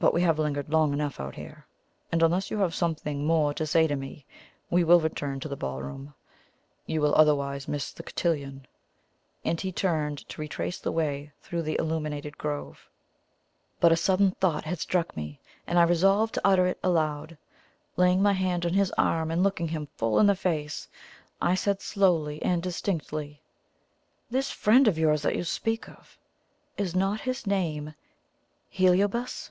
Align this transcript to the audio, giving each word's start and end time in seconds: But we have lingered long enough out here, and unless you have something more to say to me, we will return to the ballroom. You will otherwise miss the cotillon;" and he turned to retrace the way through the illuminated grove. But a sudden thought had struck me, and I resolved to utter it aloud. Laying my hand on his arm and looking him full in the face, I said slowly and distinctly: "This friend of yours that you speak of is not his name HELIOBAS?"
But 0.00 0.14
we 0.14 0.22
have 0.22 0.38
lingered 0.38 0.68
long 0.70 0.92
enough 0.92 1.18
out 1.18 1.34
here, 1.34 1.66
and 2.12 2.22
unless 2.22 2.52
you 2.52 2.58
have 2.58 2.72
something 2.72 3.26
more 3.26 3.52
to 3.52 3.66
say 3.66 3.88
to 3.88 3.96
me, 3.96 4.24
we 4.70 4.84
will 4.84 5.00
return 5.00 5.40
to 5.40 5.48
the 5.48 5.56
ballroom. 5.56 6.14
You 6.86 7.00
will 7.00 7.16
otherwise 7.16 7.66
miss 7.66 7.90
the 7.90 8.04
cotillon;" 8.04 8.68
and 9.44 9.60
he 9.60 9.72
turned 9.72 10.18
to 10.28 10.40
retrace 10.40 10.78
the 10.78 10.92
way 10.92 11.32
through 11.40 11.62
the 11.62 11.76
illuminated 11.80 12.38
grove. 12.38 12.88
But 13.80 13.90
a 13.90 13.96
sudden 13.96 14.30
thought 14.30 14.62
had 14.66 14.78
struck 14.78 15.16
me, 15.16 15.40
and 15.66 15.80
I 15.80 15.82
resolved 15.82 16.34
to 16.34 16.40
utter 16.46 16.68
it 16.68 16.78
aloud. 16.80 17.36
Laying 17.96 18.22
my 18.22 18.34
hand 18.34 18.64
on 18.64 18.74
his 18.74 18.92
arm 18.96 19.32
and 19.32 19.42
looking 19.42 19.66
him 19.66 19.88
full 19.96 20.20
in 20.20 20.28
the 20.28 20.36
face, 20.36 20.86
I 21.42 21.56
said 21.56 21.80
slowly 21.82 22.40
and 22.42 22.62
distinctly: 22.62 23.42
"This 24.30 24.52
friend 24.52 24.86
of 24.86 24.96
yours 24.96 25.22
that 25.22 25.34
you 25.34 25.42
speak 25.42 25.88
of 25.88 26.16
is 26.76 26.94
not 26.94 27.22
his 27.22 27.48
name 27.48 27.94
HELIOBAS?" 28.70 29.50